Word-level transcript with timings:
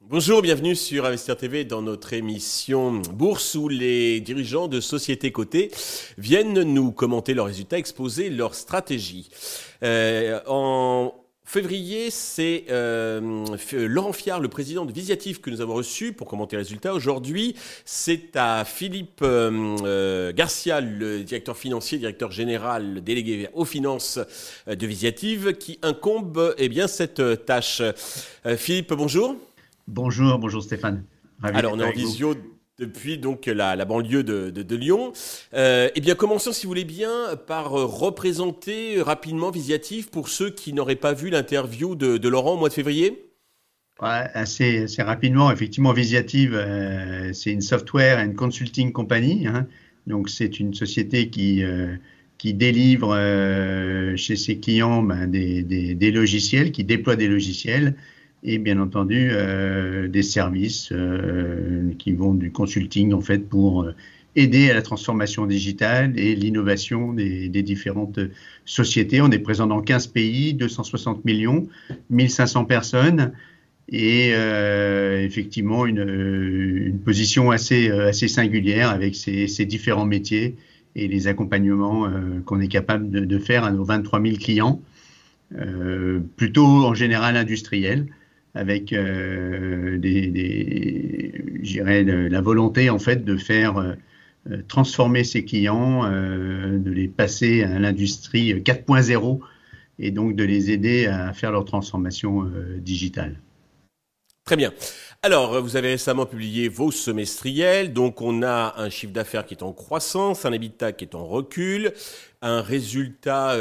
Bonjour, 0.00 0.42
bienvenue 0.42 0.76
sur 0.76 1.06
Investir 1.06 1.38
TV 1.38 1.64
dans 1.64 1.80
notre 1.80 2.12
émission 2.12 3.00
Bourse 3.14 3.54
où 3.54 3.68
les 3.68 4.20
dirigeants 4.20 4.68
de 4.68 4.78
sociétés 4.78 5.32
cotées 5.32 5.70
viennent 6.18 6.62
nous 6.62 6.92
commenter 6.92 7.32
leurs 7.32 7.46
résultats, 7.46 7.78
exposer 7.78 8.28
leurs 8.28 8.54
stratégies. 8.54 9.30
Euh, 9.82 10.40
février, 11.52 12.10
c'est 12.10 12.64
euh, 12.70 13.44
Laurent 13.74 14.14
Fiard, 14.14 14.40
le 14.40 14.48
président 14.48 14.86
de 14.86 14.92
Visiatif, 14.92 15.42
que 15.42 15.50
nous 15.50 15.60
avons 15.60 15.74
reçu 15.74 16.14
pour 16.14 16.26
commenter 16.26 16.56
les 16.56 16.62
résultats. 16.62 16.94
Aujourd'hui, 16.94 17.54
c'est 17.84 18.36
à 18.36 18.64
Philippe 18.64 19.20
euh, 19.20 20.32
Garcia, 20.32 20.80
le 20.80 21.22
directeur 21.22 21.54
financier, 21.58 21.98
directeur 21.98 22.32
général 22.32 23.04
délégué 23.04 23.50
aux 23.52 23.66
finances 23.66 24.18
de 24.66 24.86
Visiative, 24.86 25.52
qui 25.52 25.78
incombe 25.82 26.54
eh 26.56 26.70
bien, 26.70 26.88
cette 26.88 27.44
tâche. 27.44 27.82
Philippe, 28.56 28.94
bonjour. 28.94 29.36
Bonjour, 29.86 30.38
bonjour 30.38 30.62
Stéphane. 30.62 31.04
Alors 31.42 31.74
on 31.74 31.80
est 31.80 31.84
en 31.84 31.92
visio 31.92 32.34
depuis 32.82 33.18
donc 33.18 33.46
la, 33.46 33.84
banlieue 33.84 34.24
de, 34.24 34.74
Lyon. 34.74 35.12
Euh, 35.54 35.88
eh 35.94 36.00
bien, 36.00 36.14
commençons, 36.14 36.52
si 36.52 36.66
vous 36.66 36.70
voulez 36.70 36.84
bien, 36.84 37.36
par 37.46 37.70
représenter 37.70 39.00
rapidement 39.00 39.50
Visiatif 39.50 40.10
pour 40.10 40.28
ceux 40.28 40.50
qui 40.50 40.72
n'auraient 40.72 40.96
pas 40.96 41.12
vu 41.12 41.30
l'interview 41.30 41.94
de, 41.94 42.28
Laurent 42.28 42.54
au 42.54 42.56
mois 42.56 42.68
de 42.68 42.74
février. 42.74 43.30
assez, 44.00 44.86
rapidement. 44.98 45.52
Effectivement, 45.52 45.92
Visiative, 45.92 46.54
euh, 46.54 47.32
c'est 47.32 47.52
une 47.52 47.60
software 47.60 48.18
and 48.18 48.32
consulting 48.32 48.92
company. 48.92 49.46
Hein. 49.46 49.66
Donc, 50.06 50.28
c'est 50.28 50.58
une 50.58 50.74
société 50.74 51.28
qui, 51.28 51.62
euh, 51.62 51.94
qui 52.38 52.54
délivre 52.54 53.14
chez 54.16 54.36
ses 54.36 54.58
clients 54.58 55.02
ben, 55.02 55.28
des, 55.28 56.10
logiciels, 56.10 56.72
qui 56.72 56.82
déploie 56.82 57.14
des 57.14 57.28
logiciels 57.28 57.94
et 58.42 58.58
bien 58.58 58.80
entendu 58.80 59.28
euh, 59.30 60.08
des 60.08 60.22
services 60.22 60.90
euh, 60.92 61.92
qui 61.98 62.12
vont 62.12 62.34
du 62.34 62.50
consulting 62.50 63.12
en 63.12 63.20
fait 63.20 63.38
pour 63.38 63.84
euh, 63.84 63.94
aider 64.34 64.70
à 64.70 64.74
la 64.74 64.82
transformation 64.82 65.46
digitale 65.46 66.18
et 66.18 66.34
l'innovation 66.34 67.12
des, 67.12 67.48
des, 67.48 67.62
différentes 67.62 68.18
sociétés. 68.64 69.20
On 69.20 69.30
est 69.30 69.38
présent 69.38 69.66
dans 69.66 69.80
15 69.80 70.08
pays, 70.08 70.54
260 70.54 71.24
millions, 71.24 71.68
1500 72.10 72.64
personnes 72.64 73.32
et 73.88 74.30
effectivement 74.30 75.84
une, 75.84 76.08
une, 76.08 76.98
position 76.98 77.50
assez, 77.50 77.90
assez 77.90 78.26
singulière 78.26 78.88
avec 78.88 79.14
ces, 79.14 79.66
différents 79.66 80.06
métiers 80.06 80.56
et 80.96 81.08
les 81.08 81.26
accompagnements 81.26 82.08
qu'on 82.46 82.60
est 82.60 82.68
capable 82.68 83.10
de, 83.10 83.20
de, 83.20 83.38
faire 83.38 83.64
à 83.64 83.70
nos 83.70 83.84
23 83.84 84.22
000 84.22 84.36
clients, 84.36 84.80
plutôt 86.38 86.64
en 86.64 86.94
général 86.94 87.36
industriels 87.36 88.06
avec 88.54 88.92
euh, 88.92 89.98
des, 89.98 90.26
des 90.28 91.32
la 92.04 92.40
volonté 92.40 92.90
en 92.90 92.98
fait 92.98 93.24
de 93.24 93.36
faire 93.36 93.78
euh, 93.78 93.94
transformer 94.68 95.24
ses 95.24 95.44
clients, 95.44 96.04
euh, 96.04 96.78
de 96.78 96.90
les 96.90 97.08
passer 97.08 97.62
à 97.62 97.78
l'industrie 97.78 98.52
4.0 98.54 99.40
et 99.98 100.10
donc 100.10 100.36
de 100.36 100.44
les 100.44 100.70
aider 100.70 101.06
à 101.06 101.32
faire 101.32 101.52
leur 101.52 101.64
transformation 101.64 102.50
digitale. 102.78 103.36
Très 104.44 104.56
bien. 104.56 104.72
Alors, 105.24 105.62
vous 105.62 105.76
avez 105.76 105.90
récemment 105.90 106.26
publié 106.26 106.68
vos 106.68 106.90
semestriels. 106.90 107.92
Donc, 107.92 108.20
on 108.20 108.42
a 108.42 108.74
un 108.76 108.90
chiffre 108.90 109.12
d'affaires 109.12 109.46
qui 109.46 109.54
est 109.54 109.62
en 109.62 109.72
croissance, 109.72 110.44
un 110.44 110.52
habitat 110.52 110.90
qui 110.90 111.04
est 111.04 111.14
en 111.14 111.24
recul, 111.24 111.92
un 112.42 112.60
résultat 112.60 113.56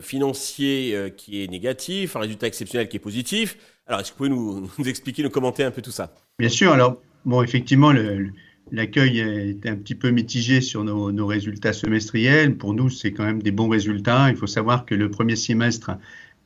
financier 0.00 1.12
qui 1.16 1.42
est 1.42 1.48
négatif, 1.48 2.14
un 2.14 2.20
résultat 2.20 2.46
exceptionnel 2.46 2.88
qui 2.88 2.98
est 2.98 3.00
positif. 3.00 3.58
Alors, 3.88 4.00
est-ce 4.00 4.12
que 4.12 4.18
vous 4.18 4.28
pouvez 4.28 4.30
nous, 4.30 4.70
expliquer, 4.88 5.24
nous 5.24 5.30
commenter 5.30 5.64
un 5.64 5.72
peu 5.72 5.82
tout 5.82 5.90
ça? 5.90 6.14
Bien 6.38 6.48
sûr. 6.48 6.70
Alors, 6.70 7.02
bon, 7.24 7.42
effectivement, 7.42 7.92
l'accueil 8.70 9.18
est 9.18 9.66
un 9.66 9.74
petit 9.74 9.96
peu 9.96 10.10
mitigé 10.10 10.60
sur 10.60 10.84
nos, 10.84 11.26
résultats 11.26 11.72
semestriels. 11.72 12.56
Pour 12.56 12.72
nous, 12.72 12.88
c'est 12.88 13.10
quand 13.10 13.24
même 13.24 13.42
des 13.42 13.50
bons 13.50 13.68
résultats. 13.68 14.30
Il 14.30 14.36
faut 14.36 14.46
savoir 14.46 14.86
que 14.86 14.94
le 14.94 15.10
premier 15.10 15.34
semestre 15.34 15.90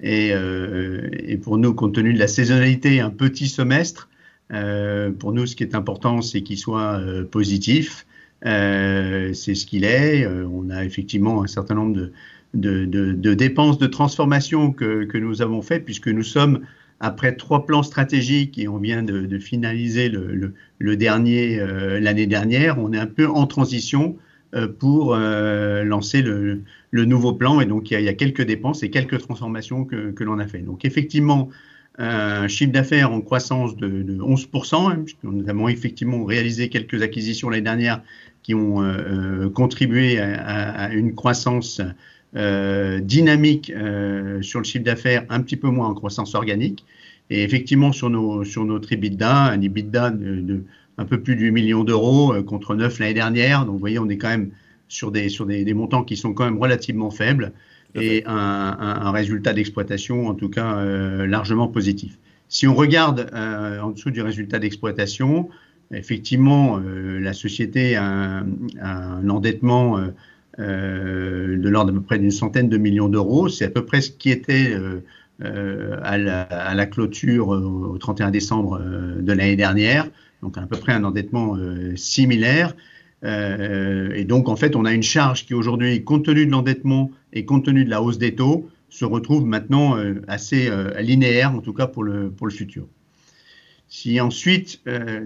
est, 0.00 0.32
euh, 0.32 1.37
pour 1.42 1.58
nous, 1.58 1.75
compte 1.75 1.97
tenu 1.97 2.14
de 2.14 2.19
la 2.19 2.28
saisonnalité, 2.28 3.00
un 3.00 3.10
petit 3.10 3.47
semestre. 3.47 4.08
Euh, 4.53 5.10
pour 5.10 5.32
nous, 5.32 5.47
ce 5.47 5.56
qui 5.56 5.62
est 5.62 5.75
important, 5.75 6.22
c'est 6.22 6.42
qu'il 6.42 6.59
soit 6.59 6.98
euh, 6.98 7.25
positif. 7.25 8.06
c'est 8.42 9.54
ce 9.54 9.66
qu'il 9.66 9.84
est. 9.84 10.26
on 10.26 10.70
a 10.70 10.84
effectivement 10.84 11.42
un 11.42 11.47
certain 11.47 11.75
nombre 11.75 12.10
de, 12.54 12.84
de, 12.84 13.34
dépenses 13.34 13.78
de 13.78 13.87
transformation 13.87 14.72
que, 14.72 15.04
que, 15.04 15.19
nous 15.19 15.42
avons 15.42 15.60
faites, 15.62 15.84
puisque 15.84 16.08
nous 16.08 16.22
sommes 16.22 16.60
après 17.00 17.37
trois 17.37 17.66
plans 17.66 17.82
stratégiques 17.82 18.58
et 18.58 18.69
on 18.69 18.78
vient 18.78 19.03
de, 19.03 19.38
finaliser 19.38 20.08
le, 20.08 20.97
dernier 20.97 21.60
euh, 21.60 22.00
l'année 22.00 22.26
dernière, 22.26 22.78
on 22.78 22.92
est 22.92 22.98
un 22.98 23.06
peu 23.06 23.28
en 23.28 23.47
transition 23.47 24.16
euh, 24.54 24.66
pour 24.69 25.14
euh, 25.14 25.84
lancer 25.84 26.22
le, 26.22 26.62
nouveau 26.92 27.32
plan 27.32 27.60
et 27.60 27.66
donc 27.66 27.91
il 27.91 28.00
y, 28.00 28.08
a, 28.08 28.14
quelques 28.14 28.42
dépenses 28.42 28.82
et 28.82 28.91
quelques 28.91 29.19
transformations 29.19 29.84
que, 29.84 30.25
l'on 30.25 30.38
a 30.38 30.47
fait. 30.47 30.58
Donc 30.58 30.84
effectivement, 30.84 31.50
un 31.98 32.48
chiffre 32.48 32.72
d'affaires 32.72 33.12
en 33.12 33.20
croissance 33.20 33.76
de, 33.76 34.19
11%, 34.19 34.91
hein, 34.91 35.04
nous 35.25 35.48
avons 35.48 35.69
effectivement 35.69 36.25
réalisé 36.25 36.69
quelques 36.69 37.03
acquisitions 37.03 37.50
l'année 37.50 37.62
dernière 37.62 38.03
qui 38.42 38.54
ont 38.54 38.82
contribué 39.53 40.19
à, 40.19 40.91
une 40.92 41.14
croissance 41.14 41.82
euh, 42.37 43.00
dynamique 43.00 43.72
euh, 43.75 44.42
sur 44.42 44.60
le 44.60 44.64
chiffre 44.64 44.84
d'affaires, 44.84 45.25
un 45.31 45.41
petit 45.41 45.56
peu 45.56 45.69
moins 45.69 45.88
en 45.88 45.94
croissance 45.94 46.34
organique. 46.34 46.84
Et 47.31 47.42
effectivement, 47.42 47.91
sur, 47.91 48.10
nos, 48.10 48.44
sur 48.44 48.66
notre 48.66 48.92
EBITDA, 48.92 49.44
un 49.47 49.62
EBITDA 49.62 50.10
de, 50.10 50.62
un 50.98 51.04
peu 51.06 51.22
plus 51.22 51.37
de 51.37 51.41
8 51.41 51.50
millions 51.53 51.84
d'euros 51.84 52.34
euh, 52.34 52.42
contre 52.42 52.75
9 52.75 52.98
l'année 52.98 53.14
dernière. 53.14 53.64
Donc, 53.64 53.72
vous 53.75 53.78
voyez, 53.78 53.98
on 53.98 54.10
est 54.10 54.19
quand 54.19 54.28
même 54.28 54.50
sur 54.88 55.10
des, 55.10 55.31
sur 55.31 55.47
des, 55.47 55.72
montants 55.72 56.04
qui 56.04 56.19
sont 56.19 56.34
quand 56.34 56.44
même 56.44 56.58
relativement 56.58 57.10
faibles 57.10 57.53
et 57.94 58.22
un, 58.26 59.10
résultat 59.10 59.53
d'exploitation, 59.53 60.28
en 60.28 60.34
tout 60.34 60.49
cas, 60.49 60.84
largement 61.26 61.69
positif. 61.69 62.19
Si 62.49 62.66
on 62.66 62.75
regarde 62.75 63.31
en 63.34 63.91
dessous 63.91 64.10
du 64.10 64.22
résultat 64.22 64.59
d'exploitation, 64.59 65.49
effectivement, 65.93 66.78
la 66.78 67.32
société 67.32 67.97
a 67.97 68.44
un, 68.82 69.28
endettement 69.28 69.99
euh, 70.60 71.56
de 71.56 71.69
l'ordre 71.69 71.93
d'à 71.93 71.99
peu 71.99 72.04
près 72.04 72.19
d'une 72.19 72.32
centaine 72.32 72.69
de 72.69 72.76
millions 72.78 73.09
d'euros. 73.09 73.49
C'est 73.49 73.66
à 73.66 73.71
peu 73.71 73.84
près 73.84 74.00
ce 74.00 74.10
qui 74.10 74.31
était 74.31 74.72
euh, 74.72 75.05
euh, 75.44 75.97
à, 76.03 76.19
la, 76.75 76.87
clôture 76.87 77.49
au 77.49 77.97
31 77.97 78.32
décembre 78.32 78.81
de 79.20 79.32
l'année 79.32 79.55
dernière, 79.55 80.09
donc 80.43 80.59
à 80.59 80.62
peu 80.62 80.76
près 80.76 80.93
un 80.93 81.05
endettement 81.05 81.56
similaire. 81.94 82.75
Et 83.24 84.24
donc, 84.24 84.48
en 84.48 84.56
fait, 84.56 84.76
on 84.76 84.84
a 84.84 84.92
une 84.92 85.02
charge 85.02 85.44
qui 85.44 85.54
aujourd'hui, 85.54 86.04
compte 86.04 86.24
tenu 86.24 86.46
de 86.46 86.50
l'endettement 86.50 87.10
et 87.32 87.44
compte 87.44 87.64
tenu 87.64 87.84
de 87.84 87.90
la 87.90 88.00
hausse 88.00 88.18
des 88.18 88.34
taux, 88.34 88.68
se 88.90 89.04
retrouve 89.04 89.44
maintenant 89.44 89.96
assez 90.28 90.70
linéaire, 91.00 91.52
en 91.52 91.60
tout 91.60 91.72
cas 91.72 91.88
pour 91.88 92.04
le, 92.04 92.30
pour 92.30 92.46
le 92.46 92.52
futur. 92.52 92.86
Si 93.88 94.20
ensuite, 94.20 94.80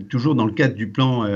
toujours 0.08 0.34
dans 0.34 0.47
le 0.47 0.52
cadre 0.52 0.75
du 0.75 0.88
plan 0.88 1.26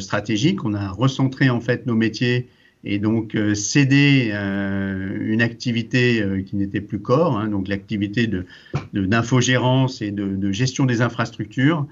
stratégique, 0.00 0.64
on 0.64 0.72
a 0.72 0.88
recentré 0.88 1.50
en 1.50 1.60
fait 1.60 1.84
nos 1.84 1.94
métiers 1.94 2.48
et 2.84 2.98
donc 2.98 3.34
euh, 3.34 3.54
euh, 3.76 5.18
une 5.20 5.42
activité 5.42 6.22
euh, 6.22 6.42
qui 6.42 6.56
n'était 6.56 6.80
plus 6.80 7.00
corps, 7.00 7.38
hein, 7.38 7.48
donc 7.48 7.68
l'activité 7.68 8.30
d'infogérance 8.92 10.00
de, 10.00 10.06
et 10.06 10.10
de, 10.10 10.52
gestion 10.52 10.86
des 10.86 11.00
infrastructures, 11.00 11.86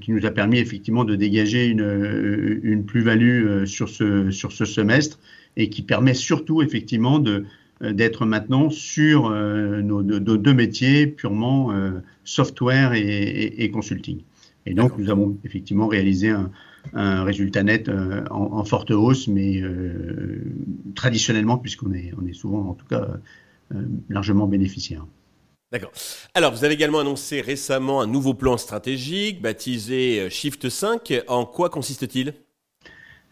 qui 0.00 0.12
nous 0.12 0.24
a 0.26 0.30
permis 0.30 0.58
effectivement 0.58 1.04
de 1.04 1.14
dégager 1.14 1.66
une, 1.66 2.60
une 2.62 2.84
plus-value 2.84 3.64
sur 3.64 3.88
ce, 3.88 4.30
sur 4.30 4.52
ce 4.52 4.64
semestre 4.64 5.18
et 5.56 5.68
qui 5.68 5.82
permet 5.82 6.14
surtout 6.14 6.62
effectivement 6.62 7.18
de 7.18 7.44
d'être 7.80 8.24
maintenant 8.24 8.70
sur 8.70 9.28
nos, 9.30 10.02
deux 10.02 10.54
métiers 10.54 11.06
purement 11.06 11.72
software 12.24 12.94
et, 12.94 13.54
et, 13.58 13.70
consulting. 13.70 14.20
Et 14.64 14.74
donc 14.74 14.96
nous 14.96 15.10
avons 15.10 15.36
effectivement 15.44 15.88
réalisé 15.88 16.30
un, 16.30 16.50
un 16.92 17.24
résultat 17.24 17.62
net 17.62 17.88
euh, 17.88 18.24
en, 18.30 18.64
forte 18.64 18.90
hausse, 18.90 19.28
mais 19.28 19.62
euh, 19.62 20.44
traditionnellement, 20.94 21.56
puisqu'on 21.58 21.92
est, 21.92 22.12
on 22.20 22.26
est 22.26 22.34
souvent, 22.34 22.68
en 22.68 22.74
tout 22.74 22.86
cas, 22.86 23.08
euh, 23.74 23.82
largement 24.10 24.46
bénéficiaire. 24.46 25.06
D'accord. 25.72 25.92
Alors, 26.34 26.52
vous 26.52 26.64
avez 26.64 26.74
également 26.74 27.00
annoncé 27.00 27.40
récemment 27.40 28.00
un 28.00 28.06
nouveau 28.06 28.34
plan 28.34 28.56
stratégique 28.56 29.42
baptisé 29.42 30.28
Shift 30.30 30.68
5. 30.68 31.24
En 31.26 31.46
quoi 31.46 31.68
consiste-t-il? 31.68 32.34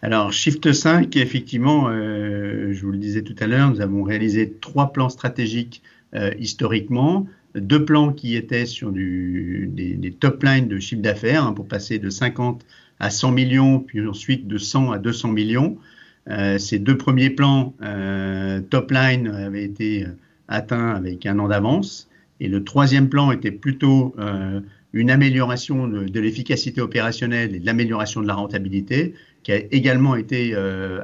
Alors, 0.05 0.33
Shift 0.33 0.73
5, 0.73 1.15
effectivement, 1.17 1.89
je 1.93 2.81
vous 2.81 2.91
le 2.91 2.99
disais 2.99 3.23
tout 3.23 3.37
à 3.39 3.47
l'heure, 3.47 3.71
nous 3.71 3.81
avons 3.81 4.03
réalisé 4.03 4.53
trois 4.61 4.93
plans 4.93 5.09
stratégiques 5.09 5.83
historiquement, 6.41 7.29
deux 7.55 7.85
plans 7.85 8.13
qui 8.13 8.35
étaient 8.35 8.67
sur 8.67 8.91
du, 8.91 9.71
des, 9.73 10.13
top 10.13 10.43
lines 10.43 10.67
de 10.67 10.81
chiffre 10.81 11.03
d'affaires 11.03 11.45
hein, 11.45 11.53
pour 11.53 11.69
passer 11.69 12.01
de 12.01 12.11
50 12.11 12.65
à 12.99 13.11
100 13.11 13.31
millions, 13.31 13.79
puis 13.79 14.05
ensuite 14.07 14.49
de 14.49 14.59
100 14.59 14.91
à 14.91 14.99
200 14.99 15.29
millions. 15.29 15.79
ces 16.59 16.81
deux 16.81 16.97
premiers 16.99 17.31
plans 17.31 17.75
top 18.71 18.91
line 18.91 19.29
avaient 19.29 19.65
été 19.65 20.07
atteints 20.49 20.97
avec 20.97 21.27
un 21.27 21.39
an 21.39 21.47
d'avance. 21.47 22.09
Et 22.43 22.49
le 22.49 22.65
troisième 22.65 23.09
plan 23.09 23.31
était 23.33 23.53
plutôt 23.53 24.15
une 24.93 25.11
amélioration 25.11 25.87
de, 25.87 26.21
l'efficacité 26.21 26.81
opérationnelle 26.81 27.55
et 27.55 27.61
de 27.61 27.67
l'amélioration 27.67 28.21
de 28.21 28.27
la 28.27 28.35
rentabilité, 28.35 29.15
qui 29.43 29.53
a 29.53 29.57
également 29.71 30.17
été 30.17 30.55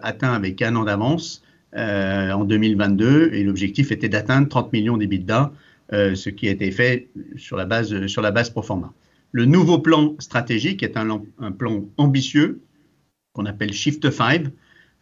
atteint 0.03 0.33
avec 0.33 0.61
un 0.63 0.75
an 0.75 0.85
d'avance 0.85 1.43
en 1.77 2.45
2022. 2.45 3.31
Et 3.33 3.45
l'objectif 3.45 3.93
était 3.93 4.09
d'atteindre 4.09 4.49
30 4.49 4.73
millions 4.73 4.97
d'EBITDA 4.97 5.53
euh, 5.95 6.15
ce 6.15 6.29
qui 6.29 6.49
a 6.49 6.51
été 6.51 6.71
fait 6.71 7.09
sur 7.37 7.57
la 7.57 7.65
base, 7.65 8.07
sur 8.09 8.21
la 8.21 8.31
base 8.31 8.51
Proforma. 8.51 8.93
Le 9.33 9.47
nouveau 9.47 9.79
plan 9.79 10.17
stratégique 10.19 10.83
est 10.83 10.99
un, 10.99 11.23
plan 11.57 11.85
ambitieux 11.97 12.61
qu'on 13.33 13.47
appelle 13.47 13.73
Shift 13.73 14.11
5. 14.11 14.49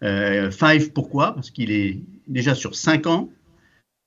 Euh, 0.04 0.50
5 0.52 0.90
pourquoi? 0.90 1.34
Parce 1.34 1.50
qu'il 1.50 1.72
est 1.72 1.98
déjà 2.28 2.54
sur 2.54 2.76
5 2.76 3.06
ans. 3.08 3.30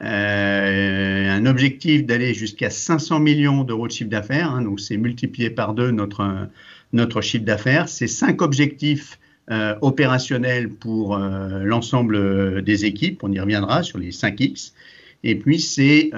Euh, 0.02 1.30
un 1.30 1.46
objectif 1.46 2.06
d'aller 2.06 2.34
jusqu'à 2.34 2.70
500 2.70 3.20
millions 3.20 3.66
d'euros 3.66 3.88
de 3.88 3.92
chiffre 3.92 4.10
d'affaires, 4.10 4.50
hein, 4.52 4.62
donc 4.62 4.80
c'est 4.80 4.96
multiplié 4.96 5.50
par 5.50 5.74
deux 5.74 5.92
notre, 5.92 6.48
notre 6.94 7.20
chiffre 7.22 7.44
d'affaires. 7.44 7.90
C'est 7.90 8.08
cinq 8.08 8.42
objectifs 8.42 9.20
euh, 9.52 9.76
opérationnels 9.82 10.70
pour 10.70 11.18
euh, 11.18 11.64
l'ensemble 11.66 12.62
des 12.62 12.86
équipes, 12.86 13.24
on 13.24 13.32
y 13.32 13.40
reviendra 13.40 13.84
sur 13.84 13.98
les 13.98 14.12
5X. 14.12 14.72
Et 15.24 15.36
puis, 15.36 15.60
c'est, 15.60 16.12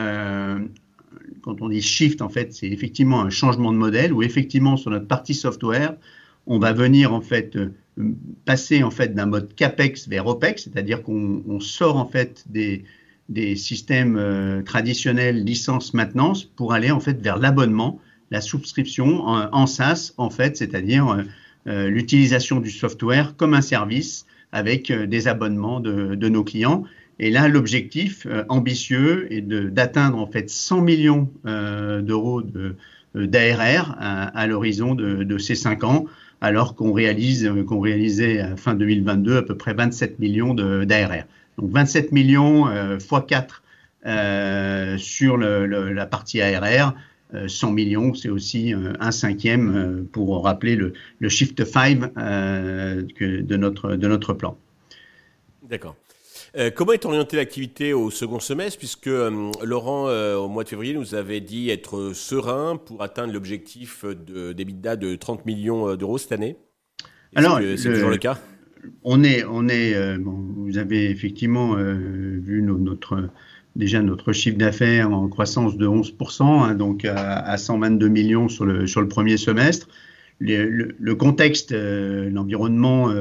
quand 1.41 1.61
on 1.61 1.69
dit 1.69 1.81
shift, 1.81 2.21
en 2.21 2.29
fait, 2.29 2.53
c'est 2.53 2.67
effectivement 2.67 3.21
un 3.21 3.31
changement 3.31 3.71
de 3.71 3.77
modèle 3.77 4.13
où 4.13 4.21
effectivement, 4.21 4.77
sur 4.77 4.91
notre 4.91 5.07
partie 5.07 5.33
software, 5.33 5.95
on 6.45 6.59
va 6.59 6.71
venir, 6.71 7.11
en 7.11 7.21
fait, 7.21 7.57
passer, 8.45 8.83
en 8.83 8.91
fait, 8.91 9.15
d'un 9.15 9.25
mode 9.25 9.55
CAPEX 9.55 10.07
vers 10.07 10.27
OPEX, 10.27 10.65
c'est-à-dire 10.65 11.01
qu'on 11.01 11.59
sort, 11.59 11.97
en 11.97 12.05
fait, 12.05 12.43
des, 12.47 12.83
des 13.31 13.55
systèmes 13.55 14.17
euh, 14.17 14.61
traditionnels 14.61 15.43
licence 15.43 15.93
maintenance 15.93 16.43
pour 16.43 16.73
aller, 16.73 16.91
en 16.91 16.99
fait, 16.99 17.19
vers 17.21 17.37
l'abonnement, 17.37 17.99
la 18.29 18.41
souscription 18.41 19.25
en, 19.25 19.67
SaaS, 19.67 20.13
en 20.17 20.29
fait, 20.29 20.55
c'est-à-dire 20.55 21.25
l'utilisation 21.65 22.61
du 22.61 22.71
software 22.71 23.35
comme 23.35 23.53
un 23.53 23.61
service 23.61 24.25
avec 24.53 24.89
des 24.89 25.27
abonnements 25.27 25.81
de, 25.81 26.15
de 26.15 26.29
nos 26.29 26.45
clients. 26.45 26.85
Et 27.21 27.29
là, 27.29 27.47
l'objectif 27.47 28.25
euh, 28.25 28.43
ambitieux 28.49 29.31
est 29.31 29.41
d'atteindre 29.41 30.17
en 30.17 30.25
fait 30.25 30.49
100 30.49 30.81
millions 30.81 31.29
euh, 31.45 32.01
d'euros 32.01 32.41
euh, 32.41 32.75
d'ARR 33.13 33.95
à, 33.99 34.47
l'horizon 34.47 34.95
de, 34.95 35.37
ces 35.37 35.53
cinq 35.53 35.83
ans, 35.83 36.05
alors 36.39 36.75
qu'on 36.75 36.93
réalise 36.93 37.51
qu'on 37.67 37.79
réalisait 37.81 38.39
à 38.39 38.55
fin 38.55 38.73
2022 38.73 39.37
à 39.37 39.41
peu 39.43 39.55
près 39.55 39.73
27 39.73 40.17
millions 40.17 40.53
d'ARR. 40.53 41.25
Donc 41.57 41.71
27 41.71 42.11
millions 42.11 42.67
x 42.95 43.07
4 43.27 44.97
sur 44.97 45.37
la 45.37 46.05
partie 46.05 46.41
ARR. 46.41 46.93
100 47.47 47.71
millions, 47.71 48.13
c'est 48.13 48.27
aussi 48.27 48.73
un 48.99 49.11
cinquième 49.11 50.05
pour 50.11 50.43
rappeler 50.43 50.75
le, 50.75 51.29
shift 51.29 51.63
5 51.63 52.13
de, 52.15 53.55
notre, 53.55 53.95
de 53.95 54.07
notre 54.07 54.33
plan. 54.33 54.57
D'accord. 55.63 55.95
Euh, 56.57 56.69
comment 56.69 56.91
est 56.91 57.05
orientée 57.05 57.37
l'activité 57.37 57.93
au 57.93 58.11
second 58.11 58.41
semestre 58.41 58.77
Puisque 58.77 59.07
euh, 59.07 59.51
Laurent, 59.63 60.09
euh, 60.09 60.35
au 60.35 60.49
mois 60.49 60.65
de 60.65 60.69
février, 60.69 60.93
nous 60.93 61.15
avait 61.15 61.39
dit 61.39 61.69
être 61.69 62.11
serein 62.13 62.75
pour 62.75 63.03
atteindre 63.03 63.33
l'objectif 63.33 64.03
d'EBITDA 64.05 64.97
de, 64.97 65.15
30 65.15 65.45
millions 65.45 65.95
d'euros 65.95 66.17
cette 66.17 66.33
année? 66.33 66.57
Alors, 67.35 67.59
c'est 67.77 67.93
toujours 67.93 68.09
le 68.09 68.17
cas? 68.17 68.37
On 69.03 69.23
est, 69.23 69.43
on 69.43 69.67
est, 69.67 70.17
vous 70.17 70.77
avez 70.77 71.09
effectivement 71.09 71.75
vu 71.75 72.61
notre, 72.61 73.29
déjà 73.75 74.01
notre 74.01 74.33
chiffre 74.33 74.57
d'affaires 74.57 75.11
en 75.11 75.27
croissance 75.27 75.77
de 75.77 75.87
11%, 75.87 76.43
hein, 76.43 76.75
donc 76.75 77.05
à, 77.05 77.57
122 77.57 78.07
millions 78.07 78.49
sur 78.49 78.65
le, 78.65 78.87
sur 78.87 79.01
le 79.01 79.07
premier 79.07 79.37
semestre. 79.37 79.87
Le, 80.39 81.13
contexte, 81.13 81.71
l'environnement 81.73 83.11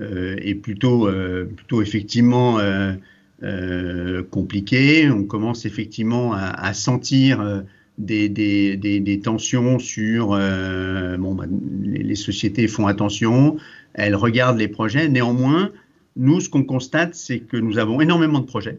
euh, 0.00 0.34
est 0.38 0.56
plutôt, 0.56 1.06
euh, 1.06 1.44
plutôt 1.44 1.80
effectivement 1.80 2.58
euh, 2.58 4.22
compliqué. 4.24 5.08
On 5.08 5.22
commence 5.22 5.66
effectivement 5.66 6.32
à 6.34 6.74
sentir 6.74 7.62
des, 7.98 9.20
tensions 9.22 9.78
sur 9.78 10.28
bon, 10.28 11.34
bah, 11.34 11.44
les, 11.82 12.14
sociétés 12.14 12.68
font 12.68 12.86
attention, 12.86 13.56
elles 13.94 14.16
regardent 14.16 14.58
les 14.58 14.68
projets. 14.68 15.08
Néanmoins, 15.08 15.70
nous, 16.16 16.40
ce 16.40 16.48
qu'on 16.48 16.64
constate, 16.64 17.14
c'est 17.14 17.40
que 17.40 17.56
nous 17.56 17.78
avons 17.78 18.00
énormément 18.00 18.40
de 18.40 18.46
projets. 18.46 18.78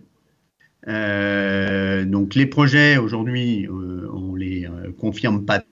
Euh, 0.88 2.06
donc 2.06 2.35
les 2.35 2.45
projets 2.45 2.97
aujourd'hui, 2.97 3.67
euh, 3.67 4.07
on 4.13 4.35
les 4.35 4.67
confirme 5.00 5.45
pas 5.45 5.63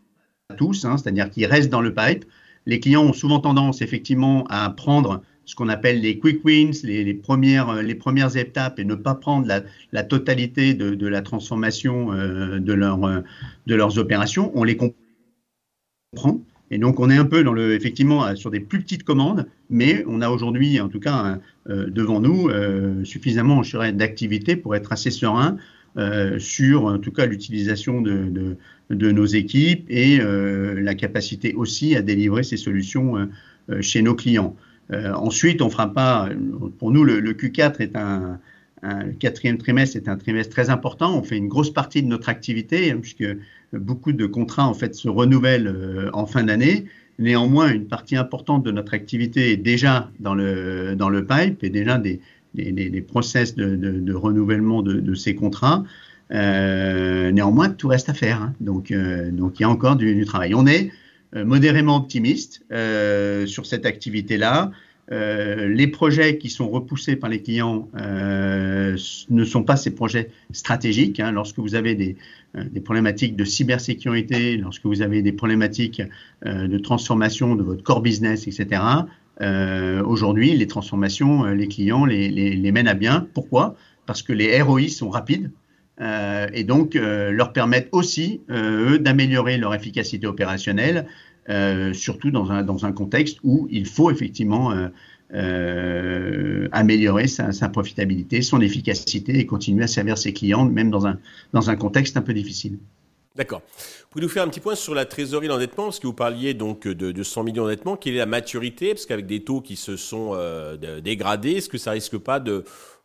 tous, 0.57 0.85
hein, 0.85 0.97
c'est-à-dire 0.97 1.29
qu'ils 1.29 1.45
restent 1.45 1.69
dans 1.69 1.81
le 1.81 1.93
pipe. 1.93 2.25
Les 2.65 2.79
clients 2.79 3.03
ont 3.03 3.13
souvent 3.13 3.39
tendance 3.39 3.81
effectivement 3.81 4.45
à 4.49 4.69
prendre 4.69 5.21
ce 5.45 5.55
qu'on 5.55 5.69
appelle 5.69 6.01
les 6.01 6.19
quick 6.19 6.43
wins, 6.45 6.71
les, 6.83 7.13
premières, 7.13 7.69
euh, 7.69 7.81
les 7.81 7.95
premières 7.95 8.37
étapes 8.37 8.79
et 8.79 8.85
ne 8.85 8.95
pas 8.95 9.15
prendre 9.15 9.47
la, 9.91 10.03
totalité 10.03 10.73
de, 10.73 11.07
la 11.07 11.21
transformation 11.21 12.13
euh, 12.13 12.59
euh, 12.59 13.21
de 13.67 13.75
leurs 13.75 13.97
opérations. 13.97 14.51
On 14.55 14.63
les 14.63 14.77
comprend. 14.77 16.41
Et 16.71 16.77
donc, 16.77 16.99
on 16.99 17.09
est 17.09 17.17
un 17.17 17.25
peu 17.25 17.43
dans 17.43 17.53
le, 17.53 17.73
effectivement 17.73 18.35
sur 18.35 18.49
des 18.49 18.59
plus 18.59 18.81
petites 18.81 19.03
commandes, 19.03 19.45
mais 19.69 20.03
on 20.07 20.21
a 20.21 20.29
aujourd'hui, 20.29 20.79
en 20.79 20.89
tout 20.89 20.99
cas, 20.99 21.39
devant 21.67 22.19
nous, 22.19 22.49
suffisamment 23.03 23.61
d'activité 23.93 24.55
pour 24.55 24.75
être 24.75 24.91
assez 24.91 25.11
serein 25.11 25.57
sur, 26.39 26.85
en 26.85 26.97
tout 26.97 27.11
cas, 27.11 27.27
l'utilisation 27.27 28.01
de, 28.01 28.57
nos 28.89 29.25
équipes 29.25 29.85
et 29.89 30.17
la 30.17 30.95
capacité 30.95 31.53
aussi 31.53 31.95
à 31.95 32.01
délivrer 32.01 32.41
ces 32.41 32.57
solutions 32.57 33.29
chez 33.81 34.01
nos 34.01 34.15
clients. 34.15 34.55
Euh, 34.91 35.13
ensuite, 35.13 35.61
on 35.61 35.69
fera 35.69 35.93
pas. 35.93 36.29
Pour 36.79 36.91
nous, 36.91 37.03
le, 37.03 37.21
Q4 37.33 37.81
est 37.81 37.95
un, 37.95 38.39
quatrième 39.19 39.57
trimestre 39.57 39.95
est 39.95 40.09
un 40.09 40.17
trimestre 40.17 40.51
très 40.51 40.69
important. 40.69 41.17
On 41.17 41.23
fait 41.23 41.37
une 41.37 41.47
grosse 41.47 41.71
partie 41.71 42.03
de 42.03 42.07
notre 42.07 42.27
activité 42.27 42.91
hein, 42.91 42.97
puisque 43.01 43.25
beaucoup 43.71 44.11
de 44.11 44.25
contrats 44.25 44.67
en 44.67 44.73
fait 44.73 44.93
se 44.93 45.07
renouvellent 45.07 45.67
euh, 45.67 46.09
en 46.13 46.25
fin 46.25 46.43
d'année. 46.43 46.85
Néanmoins, 47.17 47.71
une 47.71 47.85
partie 47.85 48.17
importante 48.17 48.63
de 48.63 48.71
notre 48.71 48.93
activité 48.93 49.51
est 49.51 49.57
déjà 49.57 50.11
dans 50.19 50.35
le 50.35 50.95
dans 50.95 51.09
le 51.09 51.25
pipe 51.25 51.63
et 51.63 51.69
déjà 51.69 51.97
des 51.97 52.19
des, 52.55 53.01
process 53.01 53.55
de, 53.55 54.13
renouvellement 54.13 54.83
de, 54.83 55.15
ces 55.15 55.33
contrats. 55.33 55.83
Euh, 56.31 57.31
néanmoins, 57.31 57.69
tout 57.69 57.87
reste 57.87 58.09
à 58.09 58.13
faire. 58.13 58.41
Hein. 58.41 58.53
Donc, 58.59 58.93
donc, 59.31 59.59
il 59.59 59.63
y 59.63 59.65
a 59.65 59.69
encore 59.69 59.95
du, 59.95 60.13
du 60.13 60.25
travail. 60.25 60.53
On 60.53 60.67
est 60.67 60.91
euh, 60.91 60.91
modérément 61.35 61.97
optimiste 61.97 62.63
euh, 62.71 63.45
sur 63.45 63.65
cette 63.65 63.85
activité-là. 63.85 64.71
Euh, 65.11 65.67
les 65.67 65.87
projets 65.87 66.37
qui 66.37 66.49
sont 66.49 66.69
repoussés 66.69 67.15
par 67.15 67.29
les 67.29 67.41
clients 67.41 67.89
euh, 67.99 68.95
ne 69.29 69.43
sont 69.43 69.63
pas 69.63 69.75
ces 69.75 69.91
projets 69.91 70.29
stratégiques. 70.51 71.19
Hein. 71.19 71.31
Lorsque 71.31 71.59
vous 71.59 71.75
avez 71.75 71.95
des, 71.95 72.15
des, 72.55 72.79
problématiques 72.79 73.35
de 73.35 73.43
cybersécurité, 73.43 74.57
lorsque 74.57 74.85
vous 74.85 75.01
avez 75.01 75.21
des 75.21 75.33
problématiques 75.33 76.01
de 76.45 76.77
transformation 76.77 77.55
de 77.55 77.63
votre 77.63 77.83
core 77.83 78.01
business, 78.01 78.47
etc., 78.47 78.81
aujourd'hui, 80.05 80.55
les 80.55 80.67
transformations, 80.67 81.43
les 81.45 81.67
clients 81.67 82.05
les, 82.05 82.29
les, 82.29 82.55
les, 82.55 82.71
mènent 82.71 82.87
à 82.87 82.93
bien. 82.93 83.27
Pourquoi? 83.33 83.75
Parce 84.05 84.21
que 84.21 84.31
les 84.31 84.61
ROI 84.61 84.87
sont 84.87 85.09
rapides. 85.09 85.51
Euh, 86.01 86.47
et 86.53 86.63
donc 86.63 86.95
euh, 86.95 87.31
leur 87.31 87.53
permettent 87.53 87.89
aussi, 87.91 88.41
euh, 88.49 88.93
eux, 88.93 88.99
d'améliorer 88.99 89.57
leur 89.57 89.75
efficacité 89.75 90.25
opérationnelle, 90.25 91.07
surtout 91.93 92.31
dans 92.31 92.51
un, 92.51 92.63
dans 92.63 92.85
un 92.85 92.93
contexte 92.93 93.37
où 93.43 93.67
il 93.69 93.85
faut 93.85 94.09
effectivement 94.09 94.73
améliorer 96.71 97.27
sa, 97.27 97.69
profitabilité, 97.69 98.41
son 98.41 98.61
efficacité 98.61 99.39
et 99.39 99.45
continuer 99.45 99.83
à 99.83 99.87
servir 99.87 100.17
ses 100.17 100.31
clients, 100.31 100.63
même 100.63 100.89
dans 100.89 101.05
un, 101.05 101.19
dans 101.51 101.69
un 101.69 101.75
contexte 101.75 102.15
un 102.15 102.21
peu 102.21 102.33
difficile. 102.33 102.77
D'accord. 103.35 103.61
Pouvez-vous 104.09 104.31
faire 104.31 104.43
un 104.43 104.47
petit 104.47 104.61
point 104.61 104.75
sur 104.75 104.95
la 104.95 105.03
trésorerie 105.03 105.49
d'endettement 105.49 105.85
Parce 105.85 105.99
que 105.99 106.07
vous 106.07 106.13
parliez 106.13 106.53
donc 106.53 106.87
de 106.87 107.23
100 107.23 107.43
millions 107.43 107.63
d'endettement. 107.63 107.97
Quelle 107.97 108.13
est 108.13 108.19
la 108.19 108.25
maturité? 108.25 108.93
Parce 108.93 109.05
qu'avec 109.05 109.25
des 109.25 109.43
taux 109.43 109.59
qui 109.59 109.75
se 109.75 109.97
sont 109.97 110.37
dégradés, 111.03 111.55
est-ce 111.55 111.67
que 111.67 111.77
ça 111.77 111.91
risque 111.91 112.17
pas 112.17 112.39
de 112.39 112.63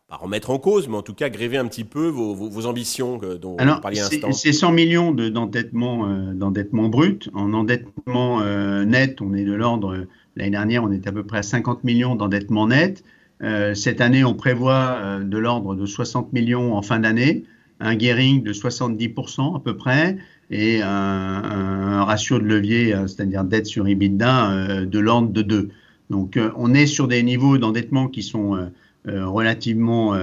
pas 0.09 0.15
remettre 0.15 0.49
en 0.49 0.57
cause, 0.57 0.87
mais 0.87 0.97
en 0.97 1.03
tout 1.03 1.13
cas 1.13 1.29
gréver 1.29 1.57
un 1.57 1.67
petit 1.67 1.83
peu 1.83 2.07
vos, 2.07 2.33
vos, 2.33 2.65
ambitions 2.65 3.19
dont 3.39 3.55
vous 3.57 3.81
parliez 3.81 3.99
un 3.99 4.05
instant. 4.05 4.31
C'est 4.31 4.53
100 4.53 4.71
millions 4.71 5.11
d'endettement 5.11 6.07
euh, 6.07 6.33
d'endettement 6.33 6.89
brut. 6.89 7.29
En 7.35 7.53
endettement 7.53 8.41
euh, 8.41 8.85
net, 8.85 9.21
on 9.21 9.35
est 9.35 9.43
de 9.43 9.53
l'ordre, 9.53 10.07
l'année 10.35 10.49
dernière, 10.49 10.83
on 10.83 10.91
était 10.91 11.09
à 11.09 11.11
peu 11.11 11.23
près 11.23 11.37
à 11.37 11.43
50 11.43 11.83
millions 11.83 12.15
d'endettement 12.15 12.67
net. 12.67 13.03
Euh, 13.43 13.75
cette 13.75 14.01
année, 14.01 14.23
on 14.23 14.33
prévoit 14.33 14.97
euh, 14.97 15.23
de 15.23 15.37
l'ordre 15.37 15.75
de 15.75 15.85
60 15.85 16.33
millions 16.33 16.75
en 16.75 16.81
fin 16.81 16.99
d'année, 16.99 17.43
un 17.79 17.97
gearing 17.97 18.41
de 18.41 18.51
70% 18.51 19.57
à 19.57 19.59
peu 19.59 19.77
près, 19.77 20.17
et 20.49 20.81
un, 20.81 20.89
un 20.89 22.03
ratio 22.03 22.39
de 22.39 22.45
levier, 22.45 22.95
c'est-à-dire 23.05 23.43
dette 23.43 23.67
sur 23.67 23.87
EBITDA, 23.87 24.85
de 24.85 24.99
l'ordre 24.99 25.29
de 25.29 25.43
2. 25.43 25.69
Donc 26.09 26.39
on 26.57 26.73
est 26.73 26.87
sur 26.87 27.07
des 27.07 27.21
niveaux 27.21 27.59
d'endettement 27.59 28.07
qui 28.07 28.23
sont 28.23 28.71
relativement 29.05 30.13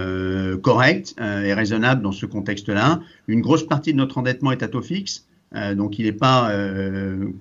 corrects 0.63 1.15
et 1.19 1.55
raisonnables 1.55 2.03
dans 2.03 2.13
ce 2.13 2.27
contexte-là. 2.27 3.01
Une 3.27 3.41
grosse 3.41 3.67
partie 3.67 3.93
de 3.93 3.99
notre 3.99 4.19
endettement 4.19 4.53
est 4.53 4.63
à 4.63 4.69
taux 4.69 4.83
fixe. 4.83 5.27
donc 5.75 5.99
il 5.99 6.05
n'est 6.05 6.13
pas 6.13 6.53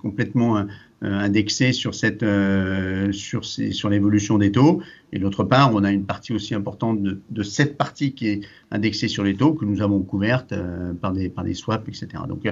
complètement 0.01 0.65
euh, 1.05 1.11
indexé 1.11 1.73
sur 1.73 1.93
cette 1.93 2.23
euh, 2.23 3.11
sur 3.11 3.43
sur 3.43 3.89
l'évolution 3.89 4.37
des 4.37 4.51
taux 4.51 4.81
et 5.11 5.19
d'autre 5.19 5.43
part 5.43 5.75
on 5.75 5.83
a 5.83 5.91
une 5.91 6.05
partie 6.05 6.31
aussi 6.31 6.55
importante 6.55 7.03
de, 7.03 7.19
de, 7.29 7.43
cette 7.43 7.77
partie 7.77 8.13
qui 8.13 8.29
est 8.29 8.41
indexée 8.71 9.09
sur 9.09 9.23
les 9.25 9.35
taux 9.35 9.53
que 9.53 9.65
nous 9.65 9.81
avons 9.81 10.01
couverte 10.01 10.53
euh, 10.53 10.93
par 10.93 11.11
des 11.11 11.27
par 11.27 11.43
des 11.43 11.53
swaps 11.53 11.85
etc 11.89 12.23
donc 12.29 12.47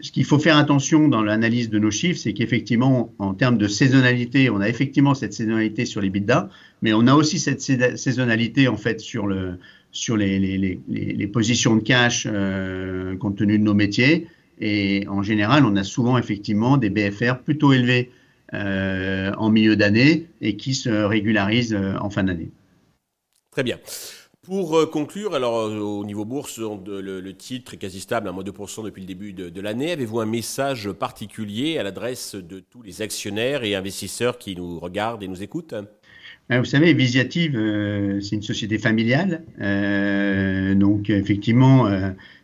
ce 0.00 0.12
qu'il 0.12 0.24
faut 0.24 0.38
faire 0.38 0.56
attention 0.56 1.08
dans 1.08 1.22
l'analyse 1.22 1.70
de 1.70 1.78
nos 1.78 1.90
chiffres, 1.90 2.18
c'est 2.18 2.32
qu'effectivement, 2.32 3.12
en 3.18 3.34
termes 3.34 3.58
de 3.58 3.68
saisonnalité, 3.68 4.50
on 4.50 4.60
a 4.60 4.68
effectivement 4.68 5.14
cette 5.14 5.32
saisonnalité 5.32 5.84
sur 5.84 6.00
les 6.00 6.10
bidas, 6.10 6.48
mais 6.82 6.92
on 6.92 7.06
a 7.06 7.14
aussi 7.14 7.38
cette 7.38 7.60
saisonnalité 7.60 8.68
en 8.68 8.76
fait 8.76 9.00
sur 9.00 9.26
le 9.26 9.58
sur 9.92 10.16
les, 10.16 10.38
les, 10.38 10.56
les, 10.56 10.78
les 10.88 11.26
positions 11.26 11.74
de 11.76 11.82
cash 11.82 12.26
euh, 12.30 13.16
compte 13.16 13.36
tenu 13.36 13.58
de 13.58 13.64
nos 13.64 13.74
métiers. 13.74 14.28
Et 14.60 15.06
en 15.08 15.22
général, 15.22 15.64
on 15.64 15.74
a 15.76 15.84
souvent 15.84 16.18
effectivement 16.18 16.76
des 16.76 16.90
BFR 16.90 17.38
plutôt 17.44 17.72
élevés 17.72 18.10
euh, 18.52 19.32
en 19.36 19.50
milieu 19.50 19.76
d'année 19.76 20.26
et 20.40 20.56
qui 20.56 20.74
se 20.74 20.90
régularisent 20.90 21.74
euh, 21.74 21.96
en 22.00 22.10
fin 22.10 22.24
d'année. 22.24 22.50
Très 23.50 23.62
bien. 23.62 23.78
Pour 24.50 24.76
euh, 24.76 24.84
conclure, 24.84 25.36
alors 25.36 25.70
au 25.70 26.04
niveau 26.04 26.24
bourse, 26.24 26.58
le, 26.58 27.30
titre 27.34 27.74
est 27.74 27.76
quasi 27.76 28.00
stable 28.00 28.26
à 28.26 28.32
moins 28.32 28.42
2% 28.42 28.84
depuis 28.84 29.00
le 29.00 29.06
début 29.06 29.32
de, 29.32 29.60
l'année. 29.60 29.92
Avez-vous 29.92 30.18
un 30.18 30.26
message 30.26 30.90
particulier 30.90 31.78
à 31.78 31.84
l'adresse 31.84 32.34
de 32.34 32.58
tous 32.58 32.82
les 32.82 33.00
actionnaires 33.00 33.62
et 33.62 33.76
investisseurs 33.76 34.38
qui 34.38 34.56
nous 34.56 34.80
regardent 34.80 35.22
et 35.22 35.28
nous 35.28 35.44
écoutent? 35.44 35.76
Vous 36.50 36.64
savez, 36.64 36.94
Visiative, 36.94 37.52
c'est 38.20 38.34
une 38.34 38.42
société 38.42 38.78
familiale. 38.78 39.44
donc 40.76 41.10
effectivement, 41.10 41.88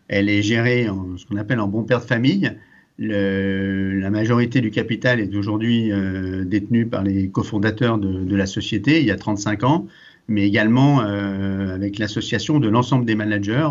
elle 0.07 0.29
est 0.29 0.43
gérée 0.43 0.89
en 0.89 1.17
ce 1.17 1.27
qu'on 1.27 1.39
appelle 1.39 1.59
en 1.59 1.67
bon 1.67 1.83
père 1.83 2.03
de 2.03 2.07
famille. 2.07 2.57
Le, 2.99 3.99
la 4.01 4.09
majorité 4.09 4.63
du 4.63 4.71
capital 4.71 5.21
est 5.21 5.35
aujourd'hui 5.37 5.93
euh, 5.93 6.45
détenue 6.45 6.87
par 6.87 7.03
les 7.03 7.29
cofondateurs 7.29 7.99
de, 7.99 8.35
la 8.35 8.47
société 8.47 9.01
il 9.01 9.07
y 9.07 9.11
a 9.11 9.17
35 9.17 9.65
ans, 9.65 9.87
mais 10.29 10.47
également 10.47 11.03
euh, 11.03 11.75
avec 11.75 11.99
l'association 11.99 12.59
de 12.59 12.69
l'ensemble 12.69 13.05
des 13.05 13.15
managers 13.15 13.69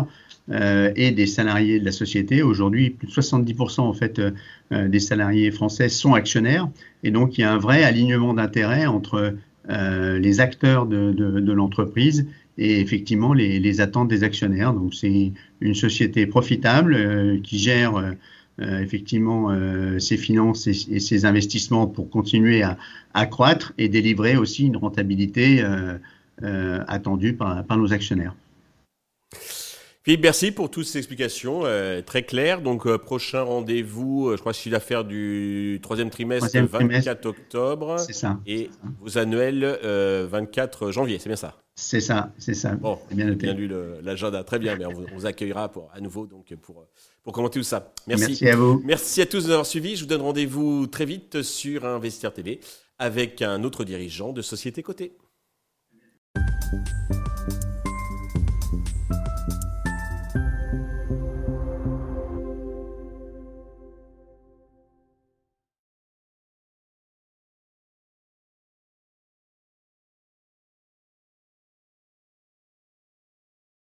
euh, 0.50 0.92
et 0.96 1.10
des 1.10 1.26
salariés 1.26 1.80
de 1.80 1.84
la 1.84 1.92
société. 1.92 2.42
Aujourd'hui, 2.42 2.90
plus 2.90 3.08
de 3.08 3.12
70% 3.12 3.80
en 3.80 3.92
fait 3.92 4.18
euh, 4.18 4.88
des 4.88 5.00
salariés 5.00 5.50
français 5.50 5.88
sont 5.88 6.14
actionnaires, 6.14 6.68
et 7.02 7.10
donc 7.10 7.38
il 7.38 7.42
y 7.42 7.44
a 7.44 7.52
un 7.52 7.58
vrai 7.58 7.84
alignement 7.84 8.34
d'intérêts 8.34 8.86
entre 8.86 9.34
les 9.68 10.38
acteurs 10.38 10.86
de, 10.86 11.10
de, 11.10 11.40
de 11.40 11.52
l'entreprise 11.52 12.24
et 12.58 12.80
effectivement 12.80 13.34
les, 13.34 13.58
les, 13.58 13.80
attentes 13.80 14.08
des 14.08 14.24
actionnaires. 14.24 14.72
Donc 14.72 14.94
c'est 14.94 15.32
une 15.60 15.74
société 15.74 16.26
profitable 16.26 16.94
euh, 16.94 17.38
qui 17.42 17.58
gère 17.58 17.96
euh, 17.96 18.80
effectivement 18.80 19.50
euh, 19.50 19.98
ses 19.98 20.16
finances 20.16 20.66
et, 20.66 20.94
et, 20.94 21.00
ses 21.00 21.24
investissements 21.24 21.86
pour 21.86 22.08
continuer 22.08 22.62
à, 22.62 22.78
à, 23.14 23.26
croître 23.26 23.72
et 23.76 23.88
délivrer 23.88 24.36
aussi 24.36 24.66
une 24.66 24.76
rentabilité 24.76 25.62
euh, 26.42 26.84
attendue 26.88 27.34
par, 27.34 27.64
par 27.64 27.76
nos 27.76 27.92
actionnaires. 27.92 28.34
Philippe, 30.06 30.22
merci 30.22 30.52
pour 30.52 30.70
toutes 30.70 30.86
ces 30.86 30.98
explications 30.98 31.62
euh, 31.64 32.00
très 32.00 32.22
claires. 32.22 32.62
Donc, 32.62 32.86
euh, 32.86 32.96
prochain 32.96 33.42
rendez-vous, 33.42 34.28
euh, 34.28 34.36
je 34.36 34.40
crois 34.40 34.52
que 34.52 34.58
c'est 34.58 34.70
l'affaire 34.70 35.04
du 35.04 35.80
troisième 35.82 36.10
trimestre, 36.10 36.46
troisième 36.46 36.66
24 36.66 37.20
trimestre. 37.20 37.26
octobre. 37.26 37.98
C'est 37.98 38.12
ça. 38.12 38.38
Et 38.46 38.70
ça. 38.70 38.88
vos 39.00 39.18
annuels, 39.18 39.64
24 40.30 40.92
janvier, 40.92 41.18
c'est 41.18 41.28
bien 41.28 41.34
ça? 41.34 41.56
C'est 41.74 41.98
ça, 41.98 42.32
c'est 42.38 42.54
ça. 42.54 42.76
Bon, 42.76 43.00
bien, 43.10 43.32
bien 43.32 43.52
lu 43.52 43.68
l'agenda, 44.00 44.44
très 44.44 44.60
bien. 44.60 44.76
Mais 44.76 44.86
on, 44.86 44.92
on 45.12 45.16
vous 45.16 45.26
accueillera 45.26 45.72
pour, 45.72 45.90
à 45.92 46.00
nouveau 46.00 46.28
donc, 46.28 46.54
pour, 46.62 46.86
pour 47.24 47.32
commenter 47.32 47.58
tout 47.58 47.64
ça. 47.64 47.92
Merci. 48.06 48.26
Merci 48.28 48.48
à 48.48 48.54
vous. 48.54 48.80
Merci 48.84 49.22
à 49.22 49.26
tous 49.26 49.38
de 49.42 49.46
nous 49.46 49.50
avoir 49.50 49.66
suivis. 49.66 49.96
Je 49.96 50.02
vous 50.02 50.08
donne 50.08 50.22
rendez-vous 50.22 50.86
très 50.86 51.04
vite 51.04 51.42
sur 51.42 51.84
Investir 51.84 52.32
TV 52.32 52.60
avec 53.00 53.42
un 53.42 53.64
autre 53.64 53.82
dirigeant 53.82 54.32
de 54.32 54.40
Société 54.40 54.84
Côté. 54.84 55.16
Thank 56.68 56.88
you. 57.10 57.15